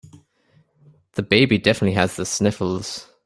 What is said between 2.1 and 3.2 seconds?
the sniffles.